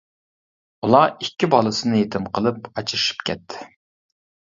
ئۇلار 0.85 1.11
ئىككى 1.25 1.49
بالىسىنى 1.53 1.99
يېتىم 1.99 2.25
قىلىپ 2.39 2.71
ئاجرىشىپ 2.71 3.21
كەتتى. 3.29 3.69